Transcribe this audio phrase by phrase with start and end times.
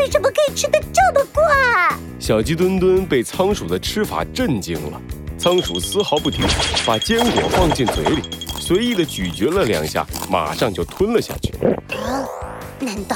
[0.00, 1.94] 为什么可以吃的这么快？
[2.18, 4.98] 小鸡墩墩被仓鼠的吃法震惊了。
[5.38, 6.46] 仓鼠丝毫不停，
[6.86, 8.22] 把坚果放进嘴里，
[8.58, 11.52] 随意的咀嚼了两下，马上就吞了下去。
[11.94, 12.24] 啊，
[12.78, 13.14] 难道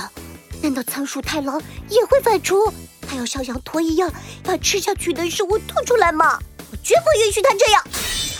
[0.60, 1.58] 难道仓鼠太郎
[1.88, 2.70] 也会反刍？
[3.08, 4.12] 他要像羊驼一样
[4.42, 6.38] 把吃下去的食物吐出来吗？
[6.70, 7.82] 我绝不允许他这样。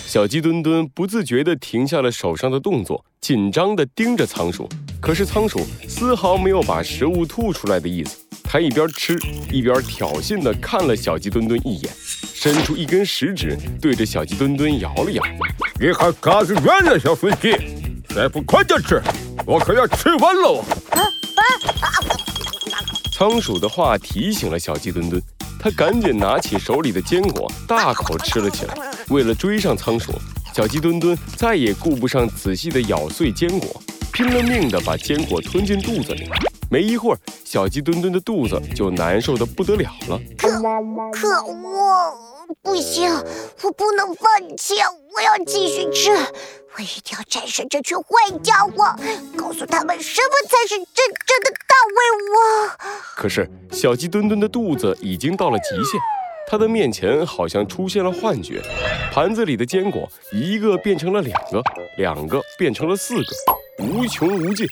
[0.07, 4.69] 小鸡墩墩不自觉地停下了手上的动作，紧张地盯着仓鼠。
[5.01, 8.17] 可是仓鼠丝毫没有把食物吐出来的意思，
[8.55, 9.19] 它一边吃
[9.51, 11.93] 一边挑衅的看了小鸡墩墩一眼。
[12.23, 15.21] 伸出一根食指，对着小鸡墩墩摇了摇。
[15.81, 17.53] 你还嘎子远了，小飞机！
[18.15, 19.03] 再不快点吃，
[19.45, 20.61] 我可要吃完喽！
[20.91, 21.43] 啊啊
[21.81, 21.87] 啊！
[23.13, 25.21] 仓鼠的话提醒了小鸡墩墩，
[25.59, 28.75] 他赶紧拿起手里的坚果，大口吃了起来。
[29.09, 30.13] 为了追上仓鼠，
[30.55, 33.83] 小鸡墩墩再也顾不上仔细的咬碎坚果，
[34.13, 36.31] 拼了命的把坚果吞进肚子里。
[36.75, 40.21] 没一会儿，小鸡墩墩的肚子就难受的不得了了。
[40.37, 40.51] 可
[41.13, 42.19] 可恶！
[42.63, 43.09] 不行，
[43.63, 44.75] 我不能放弃，
[45.15, 48.93] 我要继续吃，我一定要战胜这群坏家伙，
[49.37, 51.97] 告诉他们什么才是真正的大胃
[52.35, 52.77] 王。
[53.15, 56.01] 可是小鸡墩墩的肚子已经到了极限，
[56.51, 58.61] 他的面前好像出现了幻觉，
[59.13, 61.63] 盘子里的坚果一个变成了两个，
[61.99, 64.67] 两个变成了四个，无穷无尽。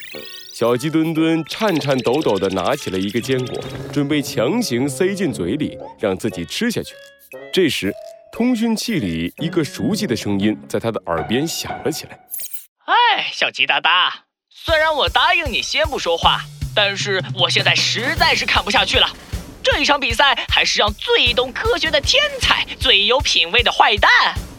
[0.52, 3.58] 小鸡墩墩颤颤抖抖地拿起了一个坚果，
[3.90, 6.94] 准备强行塞进嘴里，让自己吃下去。
[7.50, 7.90] 这时，
[8.30, 12.20] 通讯器里一个熟悉的声音在他的耳边响了起来
[12.84, 16.42] ：“哎，小鸡大大，虽然我答应你先不说话，
[16.74, 19.08] 但是我现在实在是看不下去了。
[19.62, 24.10] 这一场比赛还是让最懂科学的天才、最有品味的坏蛋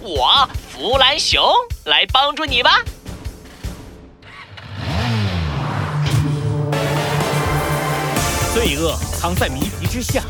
[0.02, 1.40] 我弗兰熊
[1.86, 2.84] 来帮助你吧。
[8.64, 10.24] 罪恶藏在谜题之下，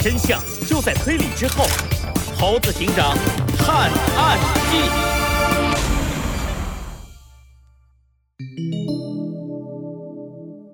[0.00, 1.64] 真相。”就在推理之后，
[2.38, 3.12] 猴子警长
[3.58, 4.38] 探案
[4.70, 4.78] 记。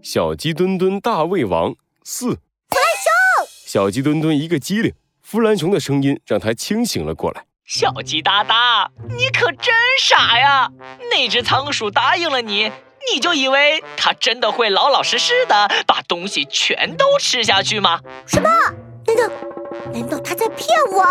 [0.03, 2.27] 小鸡墩墩大胃王四。
[2.29, 3.49] 弗兰熊。
[3.65, 7.47] 小鸡墩墩一个机灵，弗兰熊的声音让他清醒了过来。
[7.65, 10.71] 小鸡哒哒，你可真傻呀！
[11.11, 12.71] 那只仓鼠答应了你，
[13.13, 18.01] 你就以为它真的会老老实实的把东西全都吃下去吗？
[18.27, 18.49] 什么？
[19.07, 19.35] 难道？
[19.93, 21.03] 难道他在骗我？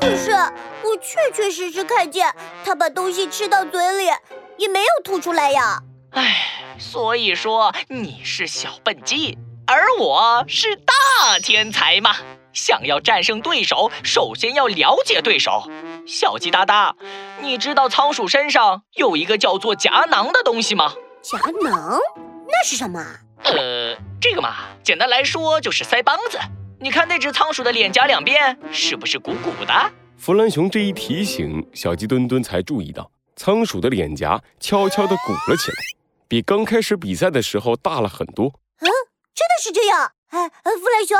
[0.00, 2.32] 可是我确确实实看见
[2.64, 4.10] 他把东西吃到嘴里，
[4.56, 5.80] 也没有吐出来呀。
[6.12, 12.16] 唉，所以说你是小笨鸡，而我是大天才嘛。
[12.52, 15.70] 想要战胜对手，首先要了解对手。
[16.06, 16.96] 小鸡哒哒，
[17.40, 20.94] 你知道仓鼠身上有一个叫做夹囊的东西吗？
[21.22, 21.98] 夹囊？
[22.48, 23.04] 那是什么？
[23.44, 26.38] 呃，这个嘛，简单来说就是腮帮子。
[26.78, 29.92] 你看那只仓鼠的脸颊两边是不是鼓鼓的？
[30.16, 35.76] 弗兰熊这一提醒，小鸡墩墩才注意到仓鼠的脸颊悄悄地鼓了起来，
[36.28, 38.46] 比刚开始比赛的时候大了很多。
[38.78, 38.88] 嗯，
[39.34, 40.12] 真的是这样。
[40.30, 41.18] 哎，弗兰熊，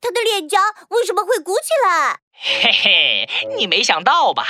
[0.00, 0.58] 它的脸颊
[0.90, 2.18] 为什么会鼓起来？
[2.32, 4.44] 嘿嘿，你没想到吧？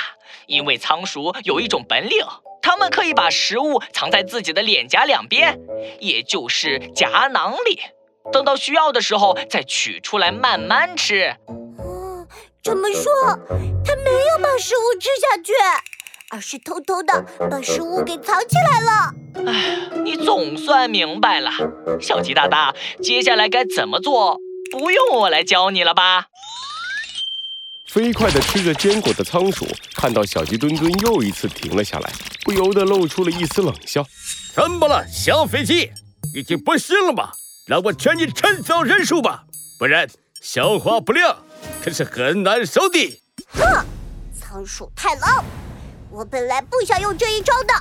[0.46, 2.26] 因为仓鼠有一种本领，
[2.62, 5.58] 它们可以把食物藏在自己的脸颊两边，
[6.00, 7.80] 也就是颊囊里。
[8.32, 11.36] 等到需要的时候再取出来慢慢吃。
[11.78, 12.26] 哦，
[12.62, 13.12] 这么说，
[13.84, 15.52] 他没有把食物吃下去，
[16.30, 19.14] 而是偷偷的把食物给藏起来了。
[19.50, 21.50] 哎，你总算明白了，
[22.00, 24.38] 小鸡大大，接下来该怎么做？
[24.70, 26.26] 不用我来教你了吧？
[27.86, 32.12] 飞快的吃着坚果的仓鼠看到小鸡墩墩又一次停了下来，
[32.44, 34.04] 不由得露出了一丝冷笑
[34.54, 35.90] ：“怎么了，小飞机？
[36.34, 37.32] 已经不行了吧？”
[37.66, 39.44] 让我劝你趁早认输吧，
[39.78, 40.06] 不然
[40.42, 41.36] 消化不良
[41.82, 43.22] 可是很难受的。
[43.48, 43.86] 哼，
[44.38, 45.44] 仓鼠太郎，
[46.18, 47.72] 我本来不想用这一招的，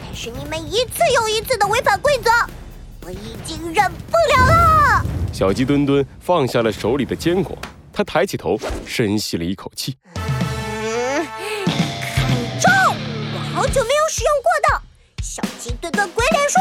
[0.00, 2.30] 但是你们一次又一次的违反规则，
[3.04, 5.04] 我已经忍不了了。
[5.34, 7.54] 小鸡墩墩放下了手里的坚果，
[7.92, 9.98] 他抬起头，深吸了一口气。
[10.14, 12.26] 嗯，看
[12.58, 12.70] 招！
[13.34, 14.82] 我好久没有使用过的
[15.22, 16.58] 小鸡墩墩鬼脸术。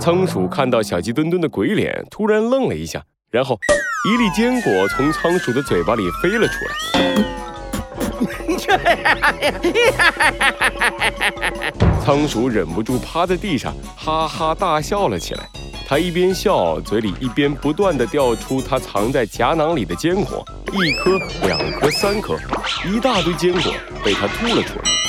[0.00, 3.60] 仓鼠看到小鸡墩墩的鬼脸，突然愣了一下，然后
[4.08, 7.41] 一粒坚果从仓鼠的嘴巴里飞了出来。
[12.04, 15.46] 仓鼠忍不住趴在地上，哈哈大笑了起来。
[15.88, 22.36] 它一边笑，嘴里一边不断的掉出它藏在夹囊里的坚果，一颗、两颗、三颗，
[22.90, 23.72] 一大堆坚果
[24.02, 25.01] 被它吐了出来。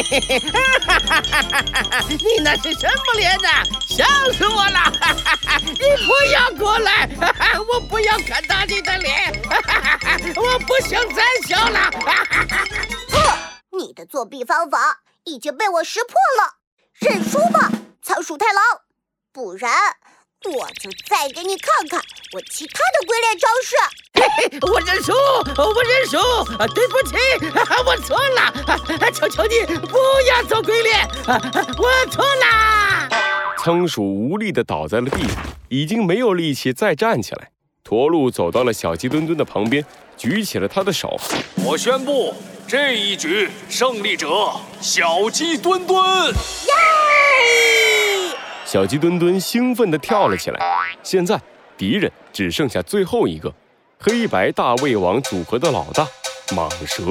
[0.00, 1.20] 哈哈哈！
[1.20, 3.62] 哈你那是什么脸呐？
[3.86, 4.92] 笑死我了！
[5.60, 7.08] 你不要过来，
[7.72, 9.32] 我不要看到你的脸，
[10.36, 11.90] 我不想再笑了。
[13.10, 13.38] 哼，
[13.78, 16.54] 你的作弊方法已经被我识破了，
[16.98, 17.70] 认输吧，
[18.02, 18.62] 仓鼠太郎，
[19.32, 19.70] 不然
[20.50, 22.00] 我就再给你看看
[22.32, 23.76] 我其他的鬼脸招式。
[24.14, 25.12] 嘿嘿我认输，
[25.56, 26.18] 我认输，
[26.74, 27.14] 对不起，
[27.86, 28.52] 我错了，
[29.12, 29.98] 求求你不
[30.28, 33.08] 要做鬼脸，我错了。
[33.58, 37.50] 仓鼠无力地倒在了地上，已经没有力气再站起来。
[37.84, 39.84] 驼鹿走到了小鸡墩墩的旁边，
[40.16, 41.16] 举起了他的手。
[41.64, 42.34] 我宣布，
[42.66, 44.28] 这一局胜利者
[44.80, 46.28] 小鸡墩墩。
[46.28, 46.72] 耶！
[48.72, 50.58] 小鸡墩墩兴奋地跳了起来。
[51.02, 51.38] 现在
[51.76, 53.52] 敌人只剩下最后一个，
[53.98, 56.08] 黑白大胃王组合的老大
[56.48, 57.02] 蟒蛇。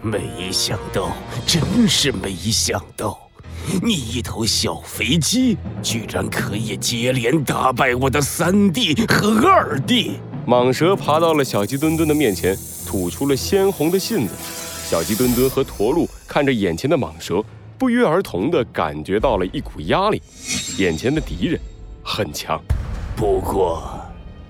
[0.00, 1.14] 没想到，
[1.46, 3.28] 真是没想到，
[3.82, 10.18] 你一头小肥鸡居然可以接连打败我的三弟和二弟。
[10.46, 12.56] 蟒蛇爬到了小鸡墩墩的面前，
[12.86, 14.32] 吐出了鲜红的信子。
[14.88, 17.44] 小鸡墩墩和驼鹿看着眼前的蟒蛇，
[17.78, 20.20] 不约而同地感觉到了一股压力。
[20.78, 21.60] 眼前的敌人
[22.02, 22.60] 很强，
[23.16, 23.82] 不过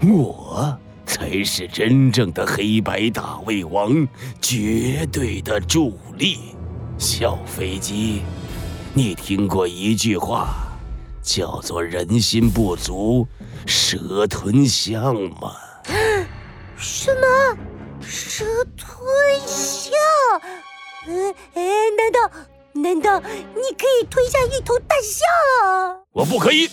[0.01, 4.07] 我才是真正的黑白大胃王，
[4.41, 6.39] 绝对的助力。
[6.97, 8.23] 小飞机，
[8.95, 10.49] 你听过一句话，
[11.23, 13.27] 叫做“人心不足，
[13.67, 15.53] 蛇吞象”吗？
[16.77, 17.59] 什么？
[18.01, 18.45] 蛇
[18.77, 18.99] 吞
[19.47, 19.93] 象？
[21.07, 21.63] 嗯，哎，
[21.97, 22.31] 难道
[22.83, 25.27] 难道你可以吞下一头大象？
[26.13, 26.67] 我不可以。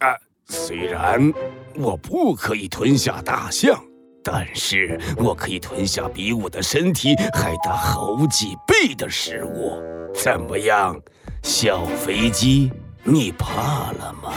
[0.00, 0.16] 啊，
[0.46, 1.32] 虽然
[1.74, 3.82] 我不可以吞下大象，
[4.22, 9.72] 但是我可以吞下比我的身体还大好几倍的食物。
[10.14, 11.00] 怎么样，
[11.42, 12.70] 小飞机，
[13.02, 14.32] 你怕了吗？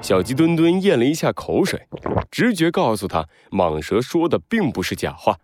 [0.00, 1.88] 小鸡墩墩咽了一下口水，
[2.30, 5.36] 直觉告诉他，蟒蛇说的并不是假话。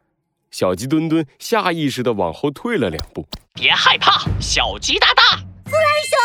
[0.55, 3.27] 小鸡墩墩下意识地往后退了两步。
[3.55, 5.37] 别害怕，小鸡大大。
[5.65, 6.17] 弗兰熊，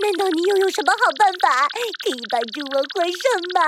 [0.00, 1.68] 难道你又有什么好办法
[2.02, 3.20] 可以帮助我获胜
[3.52, 3.60] 吗？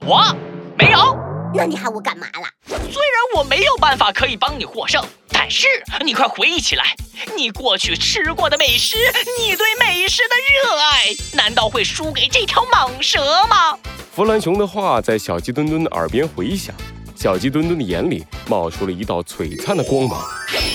[0.00, 0.36] 我
[0.78, 1.14] 没有。
[1.54, 2.50] 那你喊我干嘛啦？
[2.68, 5.66] 虽然我没有办法可以帮你获胜，但是
[6.02, 6.96] 你快回忆起来，
[7.36, 8.96] 你过去吃过的美食，
[9.38, 10.34] 你对美食的
[10.64, 13.78] 热爱，难道会输给这条蟒蛇吗？
[14.14, 16.74] 弗兰熊的话在小鸡墩墩的耳边回响，
[17.16, 20.22] 小鸡墩墩的眼里冒出了一道璀璨的光芒。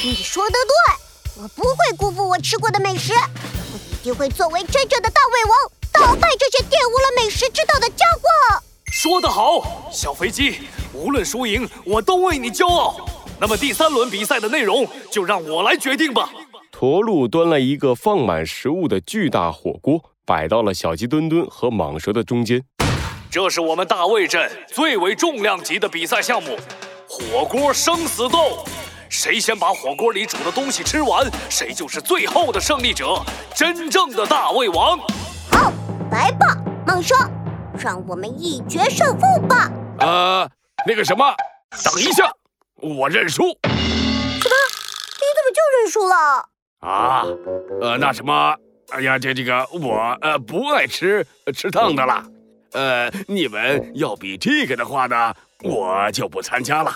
[0.04, 5.56] 你说的对，我不会辜负我吃过的美食，我一定会作为真正的大胃王，
[5.94, 8.64] 打败这些玷污了美食之道的家伙。
[8.92, 10.62] 说得好，小飞机，
[10.94, 13.08] 无论输赢，我都为你骄傲。
[13.40, 16.32] 那么第三轮比赛的内容就让我来决定吧。
[16.72, 22.64] 驼鹿端了一个放满食物的巨大火锅，摆到了小鸡墩墩和蟒蛇的中间。
[23.32, 26.58] 这是我们大卫镇最为重量级的比赛项目——
[27.08, 28.66] 火锅生死斗。
[29.08, 33.24] 谁先把火锅里煮的东西吃完，谁就是最后的胜利者，
[33.56, 35.00] 真正的大胃王。
[35.50, 35.72] 好，
[36.12, 37.16] 来吧，猛兽。
[37.80, 39.72] 让我们一决胜负吧！
[40.00, 40.50] 呃，
[40.86, 41.34] 那个什么，
[41.86, 42.30] 等一下，
[42.82, 43.44] 我认输。
[43.44, 44.56] 什么？
[45.22, 46.16] 你怎么就认输了？
[46.82, 47.24] 啊，
[47.80, 48.54] 呃，那什么，
[48.90, 52.22] 哎呀，这这个我呃不爱吃吃烫的了。
[52.74, 56.92] 呃，你们要比这个的话呢，我就不参加了。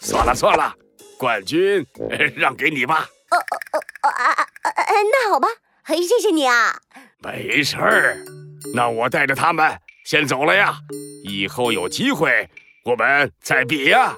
[0.00, 0.74] 算了算了，
[1.16, 1.86] 冠军
[2.34, 3.08] 让给你吧。
[3.30, 4.84] 哦哦哦啊啊啊！
[5.12, 5.48] 那好吧，
[5.86, 6.76] 谢谢你啊。
[7.18, 8.16] 没事儿，
[8.74, 9.78] 那我带着他们。
[10.04, 10.74] 先走了呀，
[11.24, 12.50] 以后有机会
[12.84, 14.16] 我们再比呀。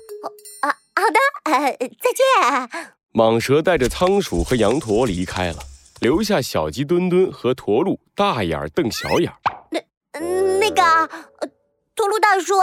[0.62, 1.70] 啊，好的，呃，
[2.00, 2.86] 再见。
[3.12, 5.58] 蟒蛇带着仓鼠和羊驼离开了，
[6.00, 9.30] 留下小鸡墩墩和驼鹿大眼瞪小眼。
[10.14, 10.20] 那，
[10.58, 11.08] 那个，
[11.94, 12.54] 驼鹿大叔，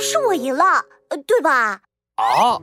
[0.00, 0.84] 是我赢了，
[1.26, 1.80] 对吧？
[2.16, 2.60] 啊，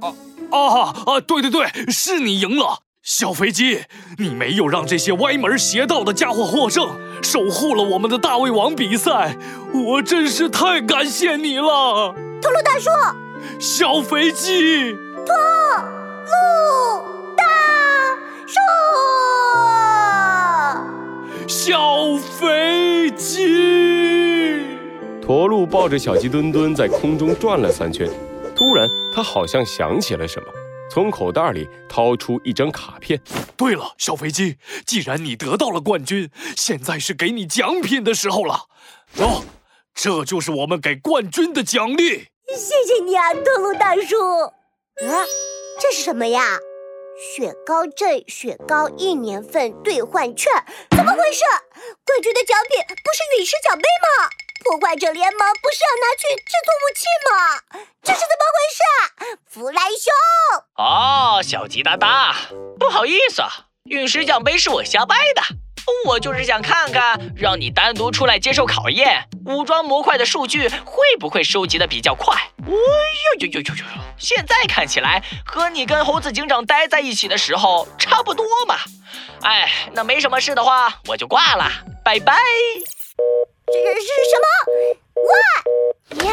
[0.00, 0.14] 啊，
[0.50, 1.20] 啊啊！
[1.20, 2.80] 对对对，是你赢了。
[3.02, 3.84] 小飞机，
[4.18, 9.36] 你没有让这些歪门邪道的家伙获胜，守护了我们的大胃王比赛，
[9.72, 12.14] 我真是太感谢你了！
[12.40, 12.90] 驼鹿大叔，
[13.58, 15.34] 小飞机，驼
[16.26, 17.44] 鹿大
[18.46, 18.54] 叔，
[21.64, 24.66] 小飞机，
[25.22, 28.10] 驼鹿抱着小鸡墩墩在空中转了三圈，
[28.52, 30.48] 突然他好像想起了什么。
[30.90, 33.20] 从口袋里掏出一张卡片。
[33.56, 38.64] 对了，小飞机，既然你得到了冠军，现在是给你奖品的时候了。
[39.18, 39.44] 哦，
[39.94, 42.24] 这就是我们给冠军的奖励。
[42.48, 44.16] 谢谢你啊，托鲁大叔。
[45.06, 45.14] 啊，
[45.80, 46.42] 这是什么呀？
[47.36, 50.50] 雪糕镇雪糕一年份兑换券，
[50.90, 51.44] 怎怎么回事？
[52.06, 54.30] 冠军的奖品不是陨石奖杯吗？
[54.64, 57.30] 破坏者联盟不是要拿去制作武器吗？
[58.02, 59.36] 这是怎么回事？
[59.46, 60.10] 弗莱兄！
[60.76, 62.34] 哦，小鸡大大，
[62.78, 63.42] 不好意思，
[63.84, 65.42] 陨石奖杯是我瞎掰的。
[66.06, 72.34] 我就是想看看，让你单独出来接受考验，武装模块的数据会不会收集的比较快？
[72.64, 73.84] 哎呦呦呦呦呦！
[74.18, 78.76] 现在看起来和你跟猴子警长待在一起的时候差不多嘛。
[79.42, 81.70] 哎，那没什么事的话，我就挂了，
[82.04, 82.34] 拜拜。
[83.66, 84.46] 这是什么？
[85.24, 86.24] 喂，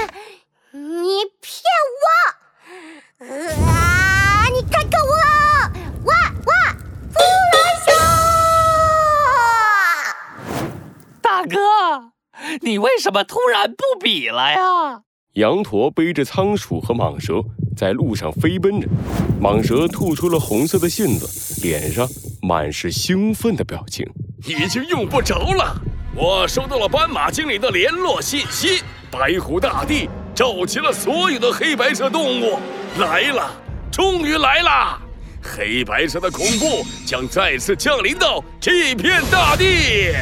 [0.72, 1.64] 你你骗
[2.00, 2.06] 我！
[3.20, 3.26] 啊，
[12.70, 15.02] 你为什么突然不比了呀？
[15.34, 17.44] 羊驼背着仓鼠和蟒蛇
[17.76, 18.88] 在路上飞奔着，
[19.42, 22.08] 蟒蛇吐出了红色的信子，脸上
[22.44, 24.06] 满是兴奋的表情。
[24.46, 25.76] 已经用不着了。
[26.16, 32.60] 我收到了斑马经理的联络信息，白虎大帝召集了所有的黑白色动物
[33.00, 33.52] 来了，
[33.92, 35.02] 终于来了！
[35.42, 40.14] 黑白色的恐怖将再次降临到这片大地。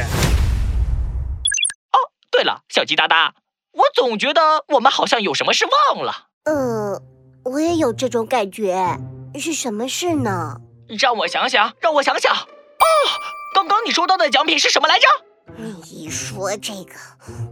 [2.38, 3.34] 哦，对了，小鸡哒哒，
[3.72, 6.28] 我总觉得我们好像有什么事忘了。
[6.44, 7.02] 呃，
[7.42, 8.96] 我也有这种感觉，
[9.34, 10.54] 是什么事呢？
[11.00, 12.32] 让我想想，让我想想。
[12.32, 12.86] 哦，
[13.56, 15.08] 刚刚你收到的奖品是什么来着？
[15.56, 16.94] 你一说这个，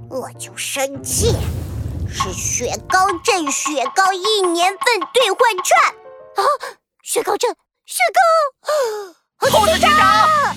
[0.09, 1.35] 我就生气。
[2.09, 5.77] 是雪糕镇雪糕一年份兑换券
[6.37, 6.47] 啊！
[7.03, 7.51] 雪糕镇，
[7.87, 8.05] 雪
[9.43, 10.57] 糕，猴子警长。